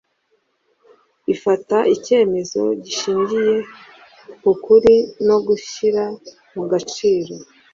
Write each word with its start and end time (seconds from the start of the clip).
ifata 1.33 1.77
icyemezo 1.95 2.61
gishingiye 2.83 3.55
k'ukuri 4.41 4.93
no 5.27 5.37
gushyira 5.47 6.03
mu 6.55 6.63
gaciro 6.71 7.35